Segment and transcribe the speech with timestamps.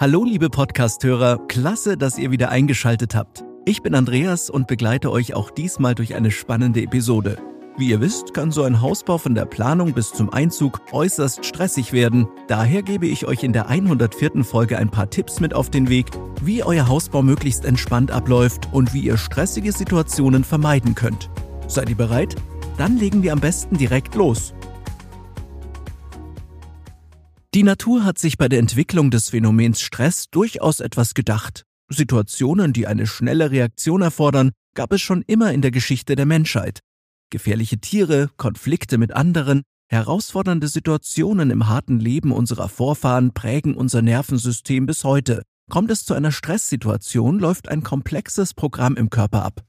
[0.00, 3.42] Hallo liebe Podcasthörer, klasse, dass ihr wieder eingeschaltet habt.
[3.64, 7.36] Ich bin Andreas und begleite euch auch diesmal durch eine spannende Episode.
[7.76, 11.92] Wie ihr wisst, kann so ein Hausbau von der Planung bis zum Einzug äußerst stressig
[11.92, 12.28] werden.
[12.46, 14.44] Daher gebe ich euch in der 104.
[14.44, 16.06] Folge ein paar Tipps mit auf den Weg,
[16.42, 21.28] wie euer Hausbau möglichst entspannt abläuft und wie ihr stressige Situationen vermeiden könnt.
[21.66, 22.36] Seid ihr bereit?
[22.76, 24.54] Dann legen wir am besten direkt los.
[27.54, 31.64] Die Natur hat sich bei der Entwicklung des Phänomens Stress durchaus etwas gedacht.
[31.88, 36.80] Situationen, die eine schnelle Reaktion erfordern, gab es schon immer in der Geschichte der Menschheit.
[37.30, 44.84] Gefährliche Tiere, Konflikte mit anderen, herausfordernde Situationen im harten Leben unserer Vorfahren prägen unser Nervensystem
[44.84, 45.42] bis heute.
[45.70, 49.64] Kommt es zu einer Stresssituation, läuft ein komplexes Programm im Körper ab.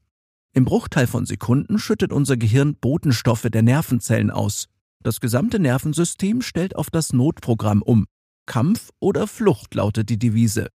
[0.54, 4.68] Im Bruchteil von Sekunden schüttet unser Gehirn Botenstoffe der Nervenzellen aus.
[5.04, 8.06] Das gesamte Nervensystem stellt auf das Notprogramm um.
[8.46, 10.68] Kampf oder Flucht lautet die Devise.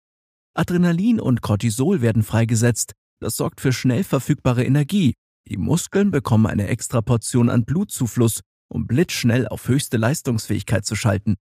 [0.55, 2.93] Adrenalin und Cortisol werden freigesetzt.
[3.19, 5.13] Das sorgt für schnell verfügbare Energie.
[5.49, 11.35] Die Muskeln bekommen eine extra Portion an Blutzufluss, um blitzschnell auf höchste Leistungsfähigkeit zu schalten.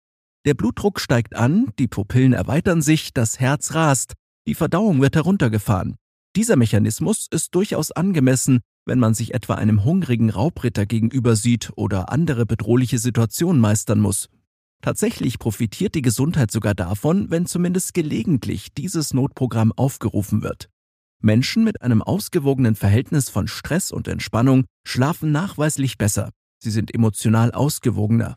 [0.45, 4.15] Der Blutdruck steigt an, die Pupillen erweitern sich, das Herz rast,
[4.49, 5.97] die Verdauung wird heruntergefahren.
[6.35, 12.11] Dieser Mechanismus ist durchaus angemessen, wenn man sich etwa einem hungrigen Raubritter gegenüber sieht oder
[12.11, 14.29] andere bedrohliche Situationen meistern muss.
[14.83, 20.69] Tatsächlich profitiert die Gesundheit sogar davon, wenn zumindest gelegentlich dieses Notprogramm aufgerufen wird.
[21.21, 26.31] Menschen mit einem ausgewogenen Verhältnis von Stress und Entspannung schlafen nachweislich besser.
[26.59, 28.35] Sie sind emotional ausgewogener.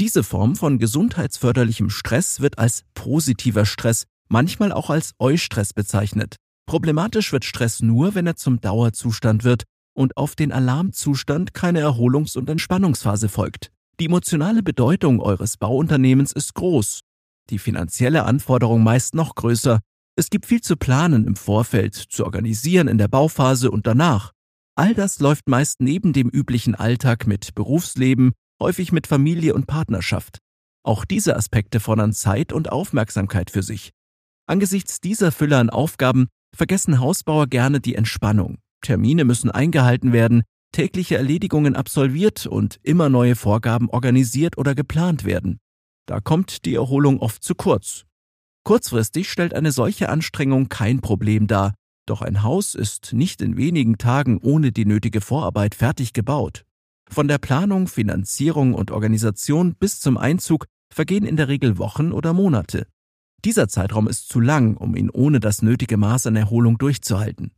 [0.00, 6.36] Diese Form von gesundheitsförderlichem Stress wird als positiver Stress, manchmal auch als Eustress bezeichnet.
[6.64, 12.36] Problematisch wird Stress nur, wenn er zum Dauerzustand wird und auf den Alarmzustand keine Erholungs-
[12.36, 13.70] und Entspannungsphase folgt.
[14.00, 17.00] Die emotionale Bedeutung eures Bauunternehmens ist groß,
[17.50, 19.80] die finanzielle Anforderung meist noch größer.
[20.16, 24.32] Es gibt viel zu planen im Vorfeld, zu organisieren in der Bauphase und danach.
[24.74, 30.38] All das läuft meist neben dem üblichen Alltag mit Berufsleben, häufig mit Familie und Partnerschaft.
[30.82, 33.90] Auch diese Aspekte fordern Zeit und Aufmerksamkeit für sich.
[34.46, 38.58] Angesichts dieser Fülle an Aufgaben vergessen Hausbauer gerne die Entspannung.
[38.82, 45.58] Termine müssen eingehalten werden, tägliche Erledigungen absolviert und immer neue Vorgaben organisiert oder geplant werden.
[46.06, 48.04] Da kommt die Erholung oft zu kurz.
[48.64, 51.74] Kurzfristig stellt eine solche Anstrengung kein Problem dar,
[52.06, 56.64] doch ein Haus ist nicht in wenigen Tagen ohne die nötige Vorarbeit fertig gebaut.
[57.08, 62.32] Von der Planung, Finanzierung und Organisation bis zum Einzug vergehen in der Regel Wochen oder
[62.32, 62.86] Monate.
[63.44, 67.52] Dieser Zeitraum ist zu lang, um ihn ohne das nötige Maß an Erholung durchzuhalten.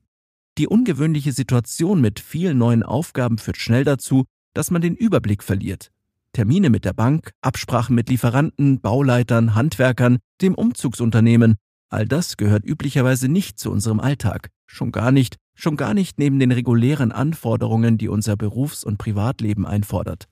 [0.57, 5.91] Die ungewöhnliche Situation mit vielen neuen Aufgaben führt schnell dazu, dass man den Überblick verliert.
[6.33, 11.57] Termine mit der Bank, Absprachen mit Lieferanten, Bauleitern, Handwerkern, dem Umzugsunternehmen,
[11.89, 14.51] all das gehört üblicherweise nicht zu unserem Alltag.
[14.67, 19.67] Schon gar nicht, schon gar nicht neben den regulären Anforderungen, die unser Berufs- und Privatleben
[19.67, 20.27] einfordert.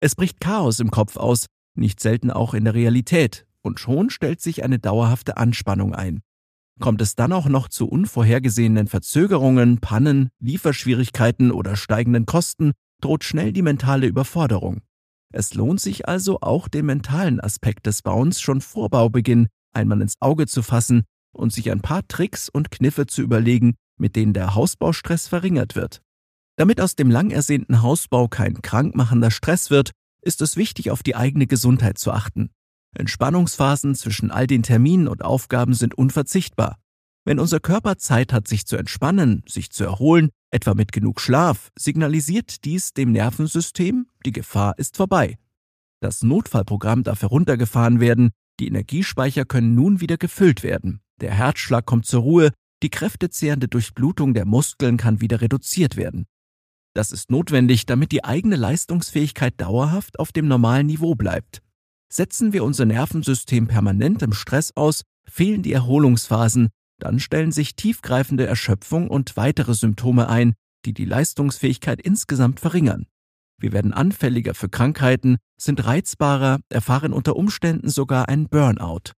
[0.00, 4.40] Es bricht Chaos im Kopf aus, nicht selten auch in der Realität, und schon stellt
[4.40, 6.20] sich eine dauerhafte Anspannung ein.
[6.80, 13.52] Kommt es dann auch noch zu unvorhergesehenen Verzögerungen, Pannen, Lieferschwierigkeiten oder steigenden Kosten, droht schnell
[13.52, 14.80] die mentale Überforderung.
[15.32, 20.14] Es lohnt sich also auch den mentalen Aspekt des Bauens schon vor Baubeginn einmal ins
[20.20, 24.54] Auge zu fassen und sich ein paar Tricks und Kniffe zu überlegen, mit denen der
[24.54, 26.02] Hausbaustress verringert wird.
[26.56, 31.16] Damit aus dem lang ersehnten Hausbau kein krankmachender Stress wird, ist es wichtig, auf die
[31.16, 32.50] eigene Gesundheit zu achten.
[32.96, 36.78] Entspannungsphasen zwischen all den Terminen und Aufgaben sind unverzichtbar.
[37.24, 41.70] Wenn unser Körper Zeit hat, sich zu entspannen, sich zu erholen, etwa mit genug Schlaf,
[41.78, 45.38] signalisiert dies dem Nervensystem, die Gefahr ist vorbei.
[46.00, 52.06] Das Notfallprogramm darf heruntergefahren werden, die Energiespeicher können nun wieder gefüllt werden, der Herzschlag kommt
[52.06, 52.50] zur Ruhe,
[52.82, 56.26] die kräftezehrende Durchblutung der Muskeln kann wieder reduziert werden.
[56.94, 61.62] Das ist notwendig, damit die eigene Leistungsfähigkeit dauerhaft auf dem normalen Niveau bleibt.
[62.14, 66.68] Setzen wir unser Nervensystem permanent im Stress aus, fehlen die Erholungsphasen,
[66.98, 70.52] dann stellen sich tiefgreifende Erschöpfung und weitere Symptome ein,
[70.84, 73.06] die die Leistungsfähigkeit insgesamt verringern.
[73.58, 79.12] Wir werden anfälliger für Krankheiten, sind reizbarer, erfahren unter Umständen sogar einen Burnout.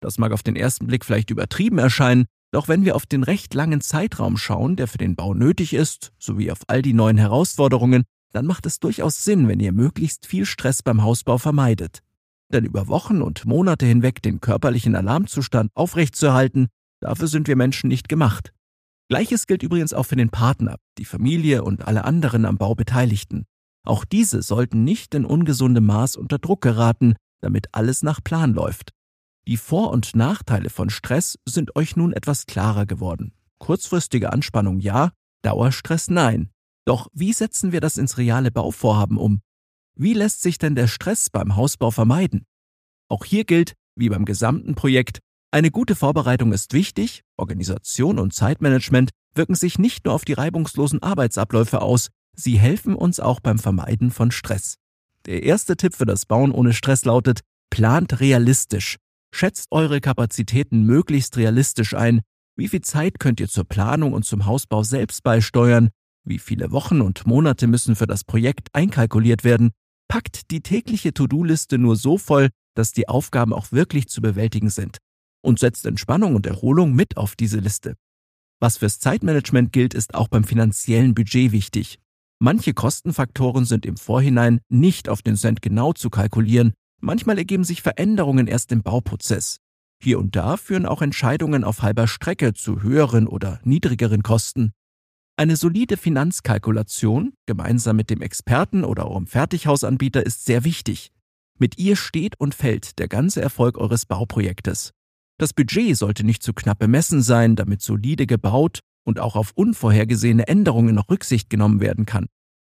[0.00, 3.52] Das mag auf den ersten Blick vielleicht übertrieben erscheinen, doch wenn wir auf den recht
[3.52, 8.04] langen Zeitraum schauen, der für den Bau nötig ist, sowie auf all die neuen Herausforderungen,
[8.32, 12.02] dann macht es durchaus Sinn, wenn ihr möglichst viel Stress beim Hausbau vermeidet.
[12.52, 16.68] Denn über Wochen und Monate hinweg den körperlichen Alarmzustand aufrechtzuerhalten,
[17.00, 18.52] dafür sind wir Menschen nicht gemacht.
[19.08, 23.44] Gleiches gilt übrigens auch für den Partner, die Familie und alle anderen am Bau Beteiligten.
[23.84, 28.90] Auch diese sollten nicht in ungesundem Maß unter Druck geraten, damit alles nach Plan läuft.
[29.48, 33.32] Die Vor- und Nachteile von Stress sind euch nun etwas klarer geworden.
[33.58, 35.10] Kurzfristige Anspannung ja,
[35.42, 36.50] Dauerstress nein.
[36.84, 39.40] Doch wie setzen wir das ins reale Bauvorhaben um?
[39.94, 42.44] Wie lässt sich denn der Stress beim Hausbau vermeiden?
[43.08, 45.18] Auch hier gilt, wie beim gesamten Projekt,
[45.50, 51.02] eine gute Vorbereitung ist wichtig, Organisation und Zeitmanagement wirken sich nicht nur auf die reibungslosen
[51.02, 54.76] Arbeitsabläufe aus, sie helfen uns auch beim Vermeiden von Stress.
[55.26, 58.96] Der erste Tipp für das Bauen ohne Stress lautet, plant realistisch.
[59.30, 62.22] Schätzt eure Kapazitäten möglichst realistisch ein.
[62.56, 65.90] Wie viel Zeit könnt ihr zur Planung und zum Hausbau selbst beisteuern?
[66.24, 69.72] Wie viele Wochen und Monate müssen für das Projekt einkalkuliert werden?
[70.12, 74.98] Packt die tägliche To-Do-Liste nur so voll, dass die Aufgaben auch wirklich zu bewältigen sind.
[75.42, 77.94] Und setzt Entspannung und Erholung mit auf diese Liste.
[78.60, 81.98] Was fürs Zeitmanagement gilt, ist auch beim finanziellen Budget wichtig.
[82.38, 86.74] Manche Kostenfaktoren sind im Vorhinein nicht auf den Cent genau zu kalkulieren
[87.04, 89.56] Manchmal ergeben sich Veränderungen erst im Bauprozess.
[90.00, 94.70] Hier und da führen auch Entscheidungen auf halber Strecke zu höheren oder niedrigeren Kosten.
[95.42, 101.10] Eine solide Finanzkalkulation, gemeinsam mit dem Experten oder eurem Fertighausanbieter, ist sehr wichtig.
[101.58, 104.92] Mit ihr steht und fällt der ganze Erfolg eures Bauprojektes.
[105.40, 110.46] Das Budget sollte nicht zu knapp bemessen sein, damit solide gebaut und auch auf unvorhergesehene
[110.46, 112.26] Änderungen noch Rücksicht genommen werden kann.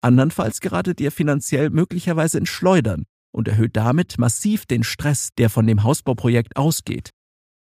[0.00, 5.68] Andernfalls geratet ihr finanziell möglicherweise ins Schleudern und erhöht damit massiv den Stress, der von
[5.68, 7.10] dem Hausbauprojekt ausgeht.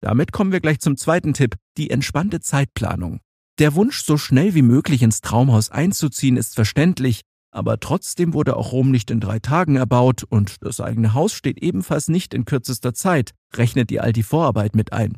[0.02, 3.22] Damit kommen wir gleich zum zweiten Tipp, die entspannte Zeitplanung.
[3.62, 7.22] Der Wunsch, so schnell wie möglich ins Traumhaus einzuziehen, ist verständlich,
[7.52, 11.62] aber trotzdem wurde auch Rom nicht in drei Tagen erbaut und das eigene Haus steht
[11.62, 15.16] ebenfalls nicht in kürzester Zeit, rechnet ihr all die Vorarbeit mit ein.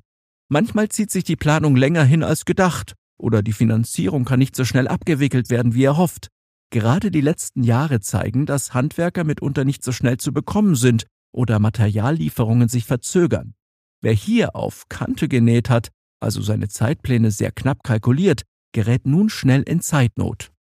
[0.49, 4.65] Manchmal zieht sich die Planung länger hin als gedacht oder die Finanzierung kann nicht so
[4.65, 6.27] schnell abgewickelt werden, wie erhofft.
[6.69, 11.59] Gerade die letzten Jahre zeigen, dass Handwerker mitunter nicht so schnell zu bekommen sind oder
[11.59, 13.53] Materiallieferungen sich verzögern.
[14.01, 15.91] Wer hier auf Kante genäht hat,
[16.23, 18.43] also seine Zeitpläne sehr knapp kalkuliert,
[18.73, 20.51] gerät nun schnell in Zeitnot.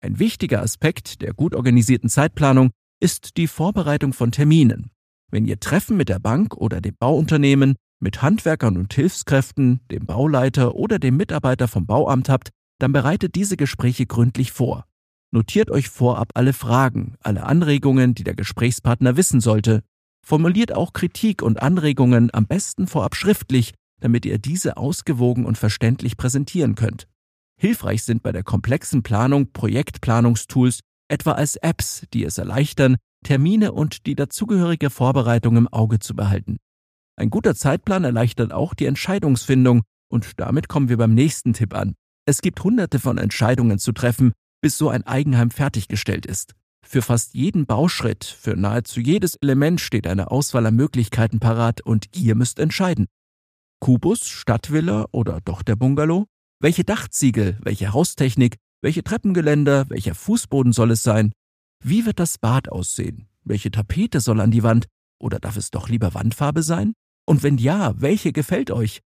[0.00, 4.90] Ein wichtiger Aspekt der gut organisierten Zeitplanung ist die Vorbereitung von Terminen.
[5.30, 10.74] Wenn ihr Treffen mit der Bank oder dem Bauunternehmen, mit Handwerkern und Hilfskräften, dem Bauleiter
[10.74, 14.84] oder dem Mitarbeiter vom Bauamt habt, dann bereitet diese Gespräche gründlich vor.
[15.30, 19.82] Notiert euch vorab alle Fragen, alle Anregungen, die der Gesprächspartner wissen sollte.
[20.24, 26.16] Formuliert auch Kritik und Anregungen am besten vorab schriftlich, damit ihr diese ausgewogen und verständlich
[26.16, 27.08] präsentieren könnt.
[27.60, 34.06] Hilfreich sind bei der komplexen Planung Projektplanungstools, etwa als Apps, die es erleichtern, Termine und
[34.06, 36.58] die dazugehörige Vorbereitung im Auge zu behalten.
[37.16, 41.94] Ein guter Zeitplan erleichtert auch die Entscheidungsfindung und damit kommen wir beim nächsten Tipp an.
[42.26, 46.54] Es gibt hunderte von Entscheidungen zu treffen, bis so ein Eigenheim fertiggestellt ist.
[46.86, 52.06] Für fast jeden Bauschritt, für nahezu jedes Element steht eine Auswahl an Möglichkeiten parat und
[52.16, 53.06] ihr müsst entscheiden.
[53.80, 56.26] Kubus, Stadtvilla oder doch der Bungalow?
[56.60, 61.32] Welche Dachziegel, welche Haustechnik, welche Treppengeländer, welcher Fußboden soll es sein?
[61.82, 63.28] Wie wird das Bad aussehen?
[63.44, 64.86] Welche Tapete soll an die Wand?
[65.20, 66.92] Oder darf es doch lieber Wandfarbe sein?
[67.26, 69.00] Und wenn ja, welche gefällt euch?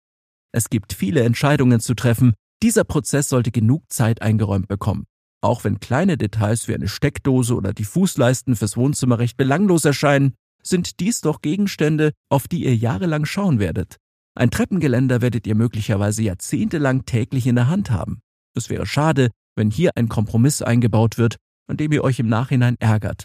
[0.52, 2.34] Es gibt viele Entscheidungen zu treffen.
[2.62, 5.04] Dieser Prozess sollte genug Zeit eingeräumt bekommen.
[5.42, 10.34] Auch wenn kleine Details wie eine Steckdose oder die Fußleisten fürs Wohnzimmer recht belanglos erscheinen,
[10.62, 13.96] sind dies doch Gegenstände, auf die ihr jahrelang schauen werdet.
[14.34, 18.20] Ein Treppengeländer werdet ihr möglicherweise jahrzehntelang täglich in der Hand haben.
[18.54, 21.36] Es wäre schade, wenn hier ein Kompromiss eingebaut wird,
[21.66, 23.24] an dem ihr euch im Nachhinein ärgert.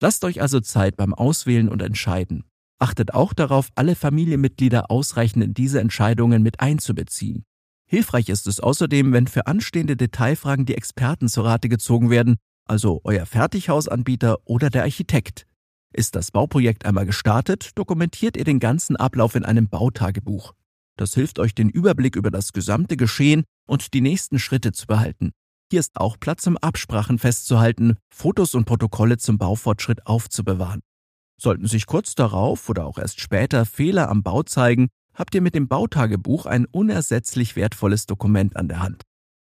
[0.00, 2.44] Lasst euch also Zeit beim Auswählen und Entscheiden.
[2.78, 7.44] Achtet auch darauf, alle Familienmitglieder ausreichend in diese Entscheidungen mit einzubeziehen.
[7.86, 12.36] Hilfreich ist es außerdem, wenn für anstehende Detailfragen die Experten zur Rate gezogen werden,
[12.66, 15.47] also euer Fertighausanbieter oder der Architekt.
[15.94, 20.52] Ist das Bauprojekt einmal gestartet, dokumentiert ihr den ganzen Ablauf in einem Bautagebuch.
[20.96, 25.30] Das hilft euch, den Überblick über das gesamte Geschehen und die nächsten Schritte zu behalten.
[25.70, 30.80] Hier ist auch Platz, um Absprachen festzuhalten, Fotos und Protokolle zum Baufortschritt aufzubewahren.
[31.40, 35.54] Sollten sich kurz darauf oder auch erst später Fehler am Bau zeigen, habt ihr mit
[35.54, 39.02] dem Bautagebuch ein unersetzlich wertvolles Dokument an der Hand.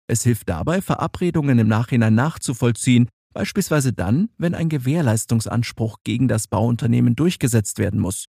[0.06, 7.14] Es hilft dabei, Verabredungen im Nachhinein nachzuvollziehen, beispielsweise dann, wenn ein Gewährleistungsanspruch gegen das Bauunternehmen
[7.16, 8.26] durchgesetzt werden muss.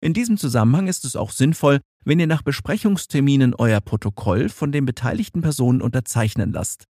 [0.00, 4.84] In diesem Zusammenhang ist es auch sinnvoll, wenn ihr nach Besprechungsterminen euer Protokoll von den
[4.84, 6.84] beteiligten Personen unterzeichnen lasst.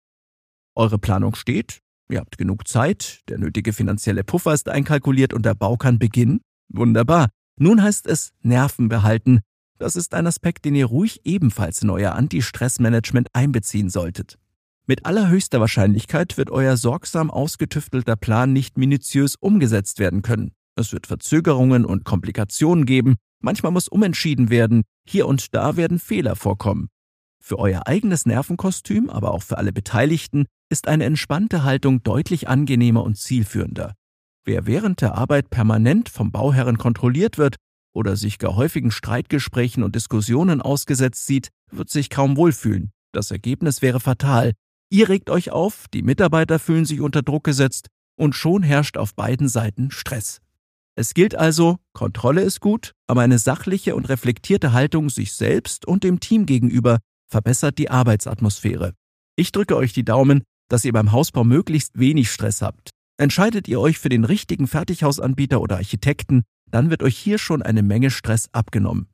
[0.75, 5.55] Eure Planung steht, ihr habt genug Zeit, der nötige finanzielle Puffer ist einkalkuliert und der
[5.55, 6.41] Bau kann beginnen.
[6.69, 7.29] Wunderbar.
[7.59, 9.41] Nun heißt es Nerven behalten,
[9.79, 14.39] das ist ein Aspekt, den ihr ruhig ebenfalls in euer Anti-Stress-Management einbeziehen solltet.
[14.89, 20.51] Mit allerhöchster Wahrscheinlichkeit wird euer sorgsam ausgetüftelter Plan nicht minutiös umgesetzt werden können.
[20.75, 26.35] Es wird Verzögerungen und Komplikationen geben Manchmal muss umentschieden werden, hier und da werden Fehler
[26.35, 26.89] vorkommen.
[27.41, 33.05] Für euer eigenes Nervenkostüm, aber auch für alle Beteiligten, ist eine entspannte Haltung deutlich angenehmer
[33.05, 33.95] und zielführender.
[34.45, 37.57] Wer während der Arbeit permanent vom Bauherren kontrolliert wird
[37.95, 42.91] oder sich gar häufigen Streitgesprächen und Diskussionen ausgesetzt sieht, wird sich kaum wohlfühlen.
[43.13, 44.53] Das Ergebnis wäre fatal.
[44.91, 49.15] Ihr regt euch auf, die Mitarbeiter fühlen sich unter Druck gesetzt und schon herrscht auf
[49.15, 50.41] beiden Seiten Stress.
[50.95, 56.05] Es gilt also, Kontrolle ist gut, aber eine sachliche und reflektierte Haltung sich selbst und
[56.05, 58.95] dem Team gegenüber verbessert die Arbeitsatmosphäre.
[59.37, 62.91] Ich drücke euch die Daumen, dass ihr beim Hausbau möglichst wenig Stress habt.
[63.19, 67.83] Entscheidet ihr euch für den richtigen Fertighausanbieter oder Architekten, dann wird euch hier schon eine
[67.83, 69.09] Menge Stress abgenommen.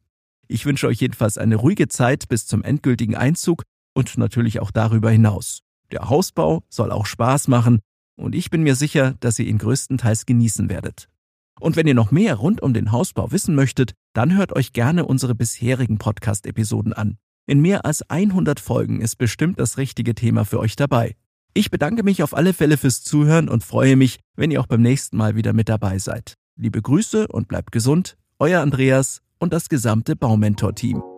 [0.47, 3.63] Ich wünsche euch jedenfalls eine ruhige Zeit bis zum endgültigen Einzug
[3.95, 5.64] und natürlich auch darüber hinaus.
[5.95, 7.79] Der Hausbau soll auch Spaß machen
[8.17, 11.09] und ich bin mir sicher, dass ihr ihn größtenteils genießen werdet.
[11.61, 15.07] Und wenn ihr noch mehr rund um den Hausbau wissen möchtet, dann hört euch gerne
[15.07, 17.17] unsere bisherigen Podcast-Episoden an.
[17.47, 21.15] In mehr als 100 Folgen ist bestimmt das richtige Thema für euch dabei.
[21.53, 24.83] Ich bedanke mich auf alle Fälle fürs Zuhören und freue mich, wenn ihr auch beim
[24.83, 26.35] nächsten Mal wieder mit dabei seid.
[26.57, 31.14] Liebe Grüße und bleibt gesund, euer Andreas und das gesamte Baumentor-Team.